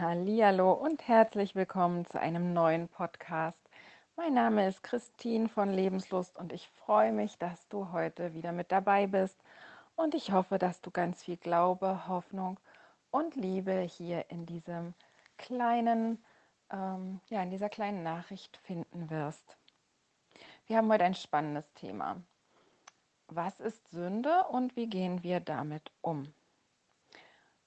[0.00, 3.58] Hallihallo und herzlich willkommen zu einem neuen Podcast.
[4.14, 8.70] Mein Name ist Christine von Lebenslust und ich freue mich, dass du heute wieder mit
[8.70, 9.36] dabei bist
[9.96, 12.60] und ich hoffe, dass du ganz viel Glaube, Hoffnung
[13.10, 14.94] und Liebe hier in diesem
[15.36, 16.24] kleinen,
[16.70, 19.56] ähm, ja, in dieser kleinen Nachricht finden wirst.
[20.68, 22.22] Wir haben heute ein spannendes Thema.
[23.26, 26.32] Was ist Sünde und wie gehen wir damit um?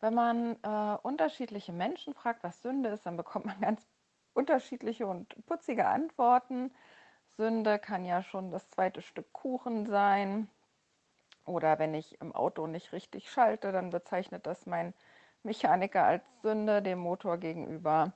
[0.02, 3.88] Wenn man äh, unterschiedliche Menschen fragt, was Sünde ist, dann bekommt man ganz
[4.34, 6.74] unterschiedliche und putzige Antworten.
[7.38, 10.50] Sünde kann ja schon das zweite Stück Kuchen sein.
[11.46, 14.94] Oder wenn ich im Auto nicht richtig schalte, dann bezeichnet das mein
[15.44, 18.14] Mechaniker als Sünde dem Motor gegenüber.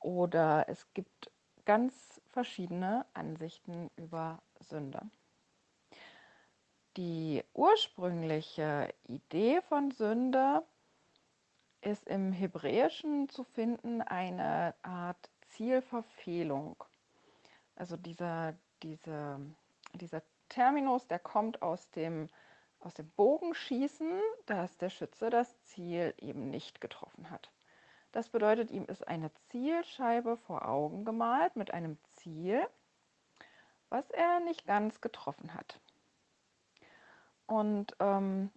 [0.00, 1.30] Oder es gibt
[1.64, 5.00] ganz verschiedene Ansichten über Sünde.
[6.96, 10.62] Die ursprüngliche Idee von Sünde
[11.82, 16.82] ist im Hebräischen zu finden eine Art Zielverfehlung.
[17.76, 19.40] Also dieser, diese,
[19.94, 22.28] dieser Terminus, der kommt aus dem,
[22.80, 27.50] aus dem Bogenschießen, dass der Schütze das Ziel eben nicht getroffen hat.
[28.12, 32.66] Das bedeutet, ihm ist eine Zielscheibe vor Augen gemalt mit einem Ziel,
[33.88, 35.80] was er nicht ganz getroffen hat.
[37.46, 38.50] Und ähm,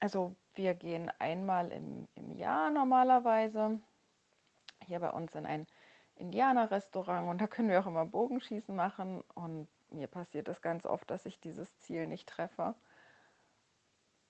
[0.00, 3.80] also wir gehen einmal im, im Jahr normalerweise
[4.86, 5.66] hier bei uns in ein
[6.16, 11.10] Indianerrestaurant und da können wir auch immer Bogenschießen machen und mir passiert es ganz oft,
[11.10, 12.74] dass ich dieses Ziel nicht treffe.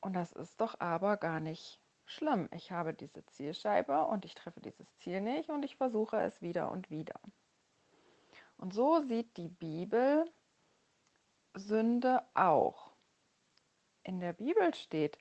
[0.01, 2.49] Und das ist doch aber gar nicht schlimm.
[2.53, 6.71] Ich habe diese Zielscheibe und ich treffe dieses Ziel nicht und ich versuche es wieder
[6.71, 7.21] und wieder.
[8.57, 10.25] Und so sieht die Bibel
[11.55, 12.93] Sünde auch.
[14.05, 15.19] In der Bibel steht,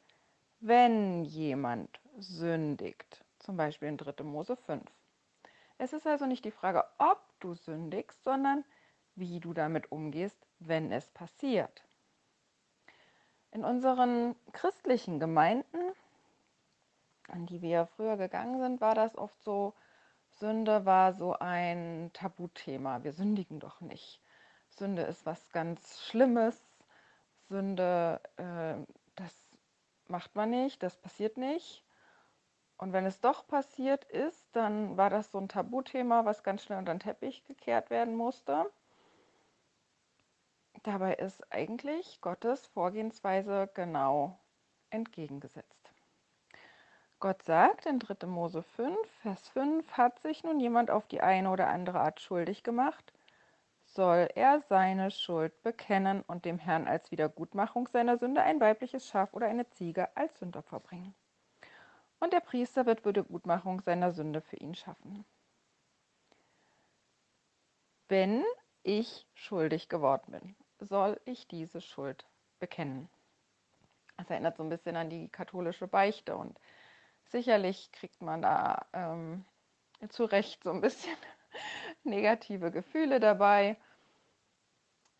[0.62, 4.23] wenn jemand sündigt, zum Beispiel in 3.
[4.23, 4.84] Mose 5.
[5.80, 8.64] Es ist also nicht die Frage, ob du sündigst, sondern
[9.16, 11.83] wie du damit umgehst, wenn es passiert.
[13.52, 15.94] In unseren christlichen Gemeinden,
[17.27, 19.73] an die wir früher gegangen sind, war das oft so,
[20.30, 23.04] Sünde war so ein Tabuthema.
[23.04, 24.21] Wir sündigen doch nicht.
[24.70, 26.64] Sünde ist was ganz Schlimmes.
[27.50, 28.76] Sünde, äh,
[29.16, 29.51] das
[30.11, 31.83] macht man nicht, das passiert nicht.
[32.77, 36.80] Und wenn es doch passiert ist, dann war das so ein Tabuthema, was ganz schnell
[36.80, 38.71] unter den Teppich gekehrt werden musste.
[40.83, 44.39] Dabei ist eigentlich Gottes Vorgehensweise genau
[44.89, 45.92] entgegengesetzt.
[47.20, 48.26] Gott sagt in 3.
[48.26, 52.64] Mose 5, Vers 5, hat sich nun jemand auf die eine oder andere Art schuldig
[52.64, 53.14] gemacht,
[53.93, 59.33] soll er seine Schuld bekennen und dem Herrn als Wiedergutmachung seiner Sünde ein weibliches Schaf
[59.33, 61.13] oder eine Ziege als Sündopfer bringen.
[62.19, 65.25] Und der Priester wird Wiedergutmachung seiner Sünde für ihn schaffen.
[68.07, 68.43] Wenn
[68.83, 72.25] ich schuldig geworden bin, soll ich diese Schuld
[72.59, 73.09] bekennen.
[74.17, 76.59] Das erinnert so ein bisschen an die katholische Beichte und
[77.25, 79.45] sicherlich kriegt man da ähm,
[80.09, 81.15] zu Recht so ein bisschen
[82.04, 83.78] negative Gefühle dabei.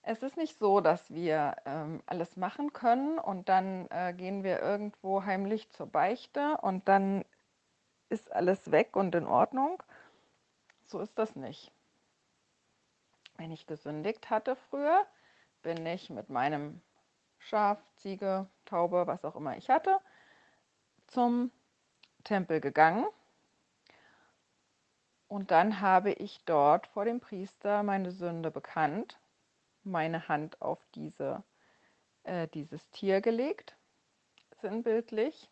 [0.04, 4.60] Es ist nicht so, dass wir ähm, alles machen können und dann äh, gehen wir
[4.60, 7.24] irgendwo heimlich zur Beichte und dann
[8.10, 9.82] ist alles weg und in Ordnung.
[10.86, 11.72] So ist das nicht.
[13.38, 15.06] Wenn ich gesündigt hatte früher,
[15.62, 16.82] bin ich mit meinem
[17.38, 20.00] Schaf, Ziege, Taube, was auch immer ich hatte,
[21.08, 21.52] zum
[22.24, 23.06] Tempel gegangen
[25.32, 29.18] und dann habe ich dort vor dem Priester meine Sünde bekannt,
[29.82, 31.42] meine Hand auf diese,
[32.24, 33.78] äh, dieses Tier gelegt,
[34.60, 35.50] sinnbildlich.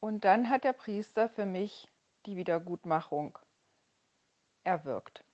[0.00, 1.88] Und dann hat der Priester für mich
[2.26, 3.38] die Wiedergutmachung
[4.62, 5.24] erwirkt.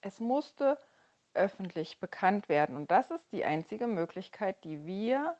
[0.00, 0.78] Es musste
[1.34, 2.76] öffentlich bekannt werden.
[2.76, 5.36] Und das ist die einzige Möglichkeit, die wir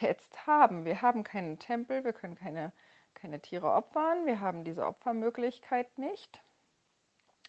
[0.00, 0.84] jetzt haben.
[0.84, 2.72] Wir haben keinen Tempel, wir können keine
[3.16, 4.26] keine Tiere opfern.
[4.26, 6.40] Wir haben diese Opfermöglichkeit nicht.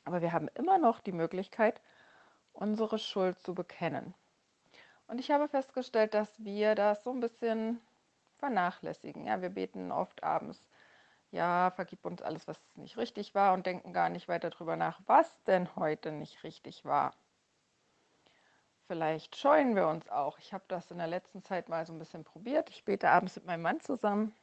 [0.05, 1.81] Aber wir haben immer noch die Möglichkeit,
[2.53, 4.15] unsere Schuld zu bekennen.
[5.05, 7.81] Und ich habe festgestellt, dass wir das so ein bisschen
[8.39, 9.25] vernachlässigen.
[9.25, 10.63] Ja, wir beten oft abends,
[11.31, 14.99] ja, vergib uns alles, was nicht richtig war und denken gar nicht weiter darüber nach,
[15.05, 17.13] was denn heute nicht richtig war.
[18.87, 20.39] Vielleicht scheuen wir uns auch.
[20.39, 22.69] Ich habe das in der letzten Zeit mal so ein bisschen probiert.
[22.69, 24.33] Ich bete abends mit meinem Mann zusammen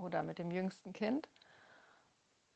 [0.00, 1.28] oder mit dem jüngsten Kind.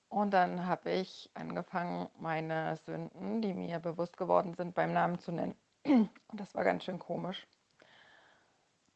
[0.08, 5.32] Und dann habe ich angefangen, meine Sünden, die mir bewusst geworden sind, beim Namen zu
[5.32, 5.56] nennen.
[5.84, 7.46] Und das war ganz schön komisch.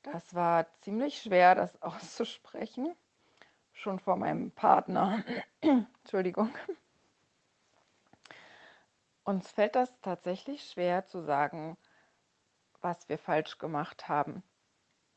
[0.02, 2.94] Das war ziemlich schwer, das auszusprechen.
[3.72, 5.24] schon vor meinem Partner.
[5.60, 6.50] Entschuldigung.
[9.24, 11.76] Uns fällt das tatsächlich schwer zu sagen,
[12.80, 14.42] was wir falsch gemacht haben.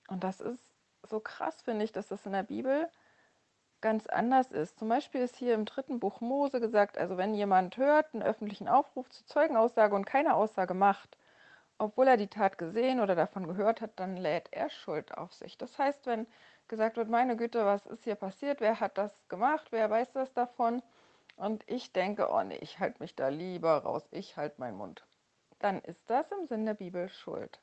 [0.07, 2.89] Und das ist so krass, finde ich, dass das in der Bibel
[3.81, 4.79] ganz anders ist.
[4.79, 8.67] Zum Beispiel ist hier im dritten Buch Mose gesagt, also wenn jemand hört, einen öffentlichen
[8.67, 11.17] Aufruf zur Zeugenaussage und keine Aussage macht,
[11.77, 15.57] obwohl er die Tat gesehen oder davon gehört hat, dann lädt er Schuld auf sich.
[15.57, 16.27] Das heißt, wenn
[16.67, 20.31] gesagt wird, meine Güte, was ist hier passiert, wer hat das gemacht, wer weiß das
[20.33, 20.81] davon,
[21.35, 25.03] und ich denke, oh nee, ich halte mich da lieber raus, ich halte meinen Mund,
[25.59, 27.59] dann ist das im Sinn der Bibel Schuld.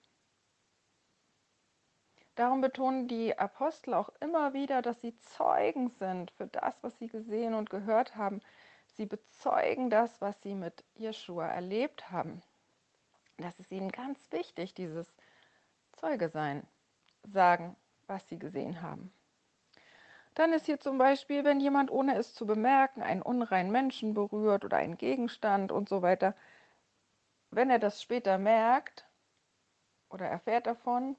[2.38, 7.08] Darum betonen die Apostel auch immer wieder, dass sie Zeugen sind für das, was sie
[7.08, 8.40] gesehen und gehört haben.
[8.94, 12.40] Sie bezeugen das, was sie mit Jeschua erlebt haben.
[13.38, 15.12] Das ist ihnen ganz wichtig, dieses
[15.94, 16.64] Zeuge sein,
[17.24, 17.74] sagen,
[18.06, 19.12] was sie gesehen haben.
[20.34, 24.64] Dann ist hier zum Beispiel, wenn jemand ohne es zu bemerken einen unreinen Menschen berührt
[24.64, 26.36] oder einen Gegenstand und so weiter,
[27.50, 29.08] wenn er das später merkt
[30.08, 31.16] oder erfährt davon,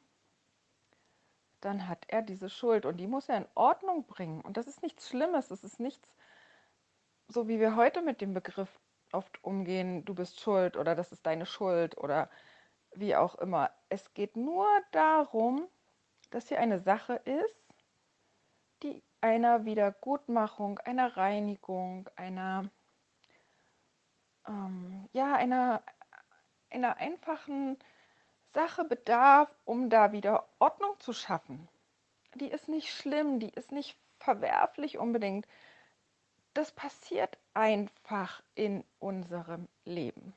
[1.62, 4.42] dann hat er diese Schuld und die muss er in Ordnung bringen.
[4.42, 6.16] Und das ist nichts Schlimmes, das ist nichts,
[7.28, 8.80] so wie wir heute mit dem Begriff
[9.12, 12.30] oft umgehen, du bist schuld oder das ist deine Schuld oder
[12.92, 13.72] wie auch immer.
[13.90, 15.68] Es geht nur darum,
[16.32, 17.56] dass hier eine Sache ist,
[18.84, 22.70] die einer Wiedergutmachung, einer Reinigung, einer,
[24.48, 25.84] ähm, ja, einer,
[26.70, 27.78] einer einfachen
[28.54, 31.68] Sache bedarf, um da wieder Ordnung zu schaffen.
[32.36, 35.48] Die ist nicht schlimm, die ist nicht verwerflich unbedingt.
[36.54, 40.34] Das passiert einfach in unserem Leben.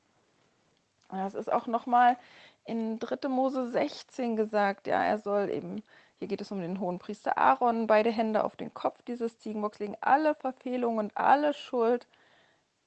[1.09, 2.19] Und das ist auch nochmal
[2.64, 3.29] in 3.
[3.29, 5.82] Mose 16 gesagt, ja, er soll eben,
[6.19, 9.79] hier geht es um den hohen Priester Aaron, beide Hände auf den Kopf dieses Ziegenbocks
[9.79, 12.06] legen, alle Verfehlungen und alle Schuld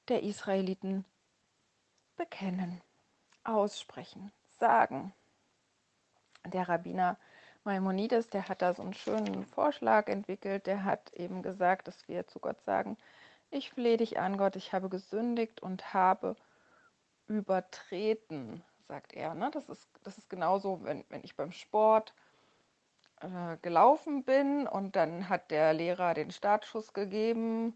[0.08, 1.04] der Israeliten
[2.16, 2.80] bekennen,
[3.44, 5.12] aussprechen sagen.
[6.44, 7.16] Der Rabbiner
[7.64, 10.66] Maimonides, der hat da so einen schönen Vorschlag entwickelt.
[10.66, 12.96] Der hat eben gesagt, dass wir zu Gott sagen,
[13.50, 16.36] ich flehe dich an, Gott, ich habe gesündigt und habe
[17.26, 19.34] übertreten, sagt er.
[19.34, 19.50] Ne?
[19.52, 22.14] Das, ist, das ist genauso, wenn, wenn ich beim Sport
[23.20, 27.74] äh, gelaufen bin und dann hat der Lehrer den Startschuss gegeben,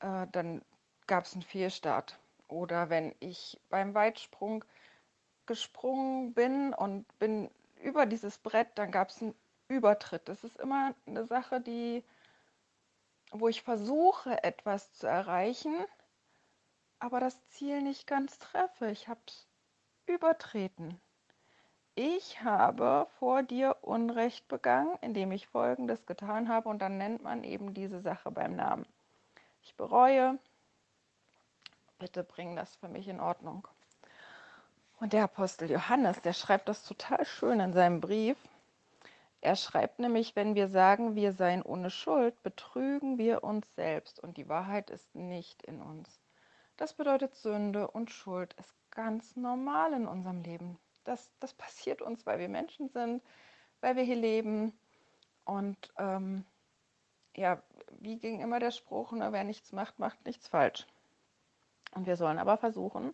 [0.00, 0.62] äh, dann
[1.06, 2.18] gab es einen Fehlstart.
[2.48, 4.64] Oder wenn ich beim Weitsprung
[5.46, 7.50] gesprungen bin und bin
[7.82, 9.34] über dieses Brett, dann gab es einen
[9.68, 10.28] Übertritt.
[10.28, 12.04] Das ist immer eine Sache, die,
[13.30, 15.74] wo ich versuche, etwas zu erreichen,
[16.98, 18.90] aber das Ziel nicht ganz treffe.
[18.90, 19.46] Ich habe es
[20.06, 21.00] übertreten.
[21.94, 27.44] Ich habe vor dir Unrecht begangen, indem ich Folgendes getan habe und dann nennt man
[27.44, 28.86] eben diese Sache beim Namen.
[29.62, 30.38] Ich bereue,
[31.98, 33.68] bitte bring das für mich in Ordnung.
[35.02, 38.36] Und der Apostel Johannes, der schreibt das total schön in seinem Brief.
[39.40, 44.36] Er schreibt nämlich, wenn wir sagen, wir seien ohne Schuld, betrügen wir uns selbst und
[44.36, 46.20] die Wahrheit ist nicht in uns.
[46.76, 50.78] Das bedeutet, Sünde und Schuld ist ganz normal in unserem Leben.
[51.02, 53.24] Das, das passiert uns, weil wir Menschen sind,
[53.80, 54.72] weil wir hier leben.
[55.44, 56.44] Und ähm,
[57.34, 57.60] ja,
[57.98, 60.86] wie ging immer der Spruch, ne, wer nichts macht, macht nichts falsch.
[61.92, 63.12] Und wir sollen aber versuchen,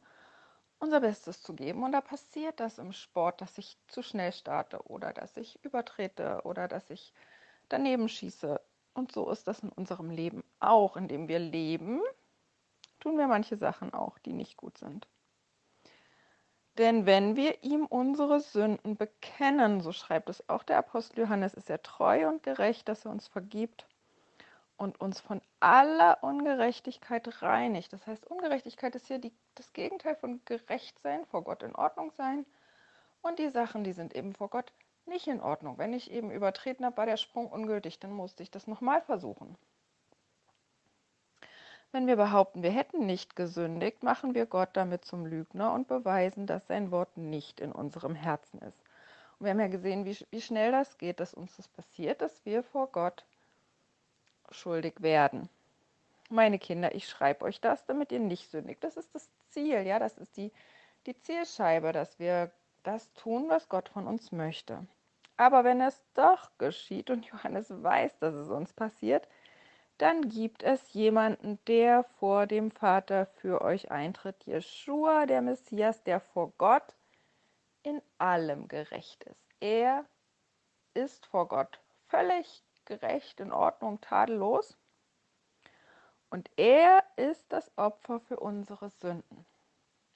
[0.78, 1.82] unser Bestes zu geben.
[1.82, 6.42] Und da passiert das im Sport, dass ich zu schnell starte oder dass ich übertrete
[6.44, 7.12] oder dass ich
[7.68, 8.60] daneben schieße.
[8.94, 10.96] Und so ist das in unserem Leben auch.
[10.96, 12.00] Indem wir leben,
[13.00, 15.08] tun wir manche Sachen auch, die nicht gut sind.
[16.78, 21.68] Denn wenn wir ihm unsere Sünden bekennen, so schreibt es auch der Apostel Johannes, ist
[21.68, 23.88] er treu und gerecht, dass er uns vergibt
[24.78, 27.92] und uns von aller Ungerechtigkeit reinigt.
[27.92, 32.12] Das heißt, Ungerechtigkeit ist hier die, das Gegenteil von gerecht sein, vor Gott in Ordnung
[32.12, 32.46] sein.
[33.20, 34.72] Und die Sachen, die sind eben vor Gott
[35.04, 35.78] nicht in Ordnung.
[35.78, 39.58] Wenn ich eben übertreten habe, war der Sprung ungültig, dann musste ich das nochmal versuchen.
[41.90, 46.46] Wenn wir behaupten, wir hätten nicht gesündigt, machen wir Gott damit zum Lügner und beweisen,
[46.46, 48.78] dass sein Wort nicht in unserem Herzen ist.
[49.38, 52.44] Und wir haben ja gesehen, wie, wie schnell das geht, dass uns das passiert, dass
[52.44, 53.24] wir vor Gott
[54.50, 55.48] schuldig werden.
[56.30, 58.84] Meine Kinder, ich schreibe euch das, damit ihr nicht sündigt.
[58.84, 60.52] Das ist das Ziel, ja, das ist die,
[61.06, 62.50] die Zielscheibe, dass wir
[62.82, 64.86] das tun, was Gott von uns möchte.
[65.36, 69.28] Aber wenn es doch geschieht und Johannes weiß, dass es uns passiert,
[69.98, 76.20] dann gibt es jemanden, der vor dem Vater für euch eintritt, Jeschua, der Messias, der
[76.20, 76.94] vor Gott
[77.82, 79.48] in allem gerecht ist.
[79.60, 80.04] Er
[80.94, 84.76] ist vor Gott völlig gerecht, in Ordnung, tadellos.
[86.30, 89.46] Und er ist das Opfer für unsere Sünden.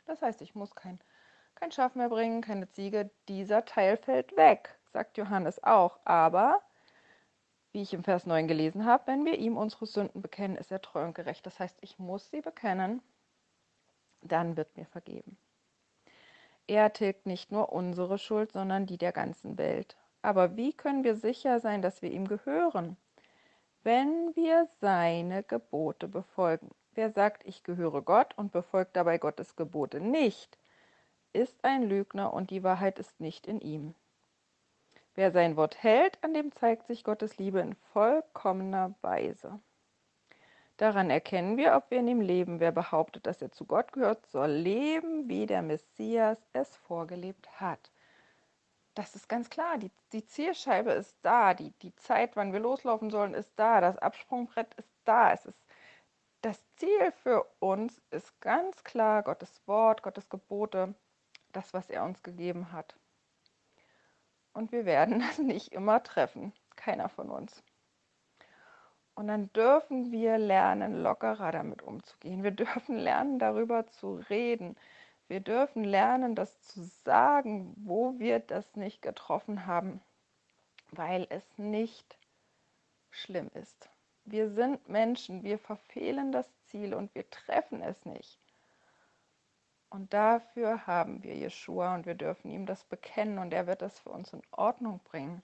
[0.06, 0.98] Das heißt, ich muss kein,
[1.54, 3.10] kein Schaf mehr bringen, keine Ziege.
[3.28, 6.00] Dieser Teil fällt weg, sagt Johannes auch.
[6.04, 6.60] Aber,
[7.70, 10.82] wie ich im Vers 9 gelesen habe, wenn wir ihm unsere Sünden bekennen, ist er
[10.82, 11.46] treu und gerecht.
[11.46, 13.00] Das heißt, ich muss sie bekennen,
[14.22, 15.38] dann wird mir vergeben.
[16.66, 19.96] Er tilgt nicht nur unsere Schuld, sondern die der ganzen Welt.
[20.22, 22.96] Aber wie können wir sicher sein, dass wir ihm gehören?
[23.82, 26.70] wenn wir seine Gebote befolgen.
[26.94, 30.58] Wer sagt, ich gehöre Gott und befolgt dabei Gottes Gebote nicht,
[31.32, 33.94] ist ein Lügner und die Wahrheit ist nicht in ihm.
[35.14, 39.60] Wer sein Wort hält, an dem zeigt sich Gottes Liebe in vollkommener Weise.
[40.76, 42.60] Daran erkennen wir, ob wir in ihm leben.
[42.60, 47.91] Wer behauptet, dass er zu Gott gehört, soll leben, wie der Messias es vorgelebt hat
[48.94, 49.78] das ist ganz klar.
[49.78, 51.54] Die, die Zielscheibe ist da.
[51.54, 53.80] Die, die Zeit, wann wir loslaufen sollen, ist da.
[53.80, 55.32] Das Absprungbrett ist da.
[55.32, 55.66] Es ist,
[56.42, 60.94] das Ziel für uns ist ganz klar Gottes Wort, Gottes Gebote,
[61.52, 62.96] das, was er uns gegeben hat.
[64.52, 66.52] Und wir werden das nicht immer treffen.
[66.76, 67.62] Keiner von uns.
[69.14, 72.42] Und dann dürfen wir lernen, lockerer damit umzugehen.
[72.42, 74.76] Wir dürfen lernen, darüber zu reden.
[75.32, 80.02] Wir dürfen lernen, das zu sagen, wo wir das nicht getroffen haben,
[80.90, 82.18] weil es nicht
[83.08, 83.88] schlimm ist.
[84.26, 88.38] Wir sind Menschen, wir verfehlen das Ziel und wir treffen es nicht.
[89.88, 94.00] Und dafür haben wir Jeshua und wir dürfen ihm das bekennen und er wird das
[94.00, 95.40] für uns in Ordnung bringen.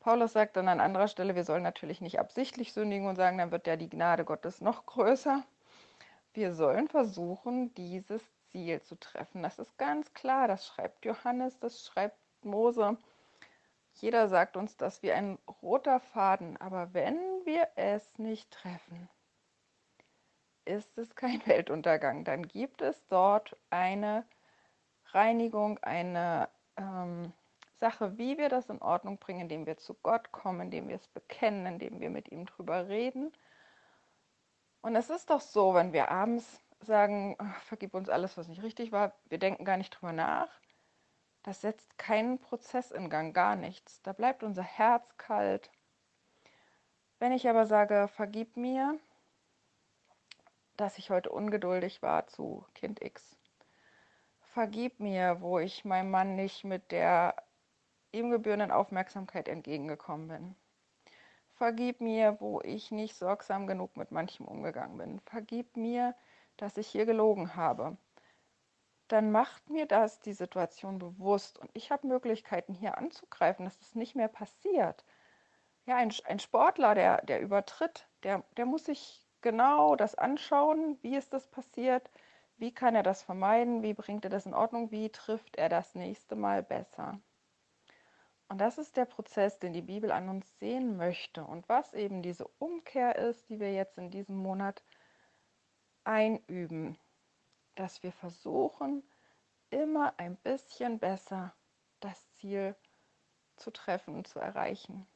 [0.00, 3.50] Paulus sagt dann an anderer Stelle, wir sollen natürlich nicht absichtlich sündigen und sagen, dann
[3.52, 5.44] wird ja die Gnade Gottes noch größer.
[6.32, 9.42] Wir sollen versuchen, dieses Ziel zu treffen.
[9.42, 12.96] Das ist ganz klar, das schreibt Johannes, das schreibt Mose.
[13.94, 19.08] Jeder sagt uns das wie ein roter Faden, aber wenn wir es nicht treffen,
[20.64, 22.24] ist es kein Weltuntergang.
[22.24, 24.24] Dann gibt es dort eine
[25.06, 27.32] Reinigung, eine ähm,
[27.80, 31.08] Sache, wie wir das in Ordnung bringen, indem wir zu Gott kommen, indem wir es
[31.08, 33.32] bekennen, indem wir mit ihm drüber reden.
[34.80, 38.92] Und es ist doch so, wenn wir abends sagen, vergib uns alles, was nicht richtig
[38.92, 40.48] war, wir denken gar nicht drüber nach,
[41.42, 44.02] das setzt keinen Prozess in Gang, gar nichts.
[44.02, 45.70] Da bleibt unser Herz kalt.
[47.18, 48.98] Wenn ich aber sage, vergib mir,
[50.76, 53.36] dass ich heute ungeduldig war zu Kind X.
[54.40, 57.34] Vergib mir, wo ich meinem Mann nicht mit der
[58.12, 60.56] ihm gebührenden Aufmerksamkeit entgegengekommen bin.
[61.54, 65.20] Vergib mir, wo ich nicht sorgsam genug mit manchem umgegangen bin.
[65.20, 66.14] Vergib mir,
[66.58, 67.96] dass ich hier gelogen habe,
[69.08, 73.94] dann macht mir das die Situation bewusst und ich habe Möglichkeiten hier anzugreifen, dass das
[73.94, 75.04] nicht mehr passiert.
[75.86, 81.16] Ja, ein, ein Sportler, der, der übertritt, der, der muss sich genau das anschauen, wie
[81.16, 82.10] ist das passiert,
[82.58, 85.94] wie kann er das vermeiden, wie bringt er das in Ordnung, wie trifft er das
[85.94, 87.18] nächste Mal besser.
[88.48, 91.44] Und das ist der Prozess, den die Bibel an uns sehen möchte.
[91.44, 94.82] Und was eben diese Umkehr ist, die wir jetzt in diesem Monat
[96.08, 96.96] einüben,
[97.74, 99.02] dass wir versuchen,
[99.70, 101.54] immer ein bisschen besser
[102.00, 102.74] das Ziel
[103.56, 105.06] zu treffen und zu erreichen.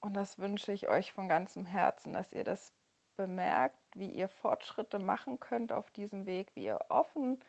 [0.00, 2.72] Und das wünsche ich euch von ganzem Herzen, dass ihr das
[3.16, 7.40] bemerkt, wie ihr Fortschritte machen könnt auf diesem Weg, wie ihr offen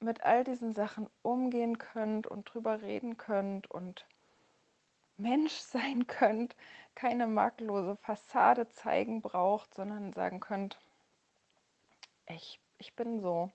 [0.00, 4.06] mit all diesen Sachen umgehen könnt und drüber reden könnt und
[5.18, 6.56] Mensch sein könnt,
[6.94, 10.78] keine makellose Fassade zeigen braucht, sondern sagen könnt,
[12.26, 13.50] ich, ich bin so,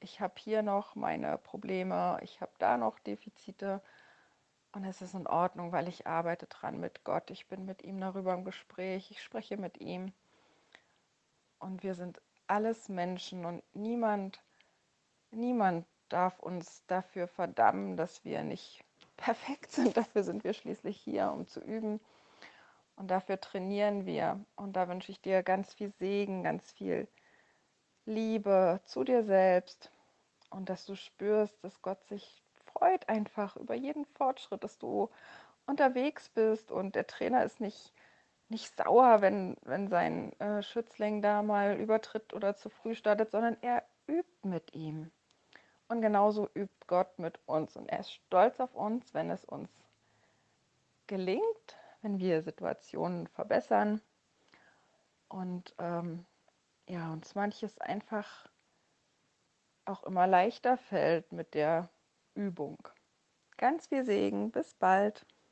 [0.00, 3.82] ich habe hier noch meine Probleme, ich habe da noch Defizite.
[4.72, 8.00] Und es ist in Ordnung, weil ich arbeite dran mit Gott, ich bin mit ihm
[8.00, 10.12] darüber im Gespräch, ich spreche mit ihm.
[11.58, 14.40] Und wir sind alles Menschen und niemand,
[15.30, 18.84] niemand darf uns dafür verdammen, dass wir nicht
[19.20, 19.96] perfekt sind.
[19.96, 22.00] Dafür sind wir schließlich hier, um zu üben.
[22.96, 24.44] Und dafür trainieren wir.
[24.56, 27.08] Und da wünsche ich dir ganz viel Segen, ganz viel
[28.04, 29.90] Liebe zu dir selbst.
[30.50, 35.08] Und dass du spürst, dass Gott sich freut einfach über jeden Fortschritt, dass du
[35.66, 36.70] unterwegs bist.
[36.70, 37.94] Und der Trainer ist nicht,
[38.48, 43.56] nicht sauer, wenn, wenn sein äh, Schützling da mal übertritt oder zu früh startet, sondern
[43.62, 45.10] er übt mit ihm.
[45.90, 47.76] Und genauso übt Gott mit uns.
[47.76, 49.68] Und er ist stolz auf uns, wenn es uns
[51.08, 54.00] gelingt, wenn wir Situationen verbessern
[55.28, 56.24] und ähm,
[56.88, 58.48] ja, uns manches einfach
[59.84, 61.88] auch immer leichter fällt mit der
[62.34, 62.78] Übung.
[63.56, 65.26] Ganz viel Segen, bis bald.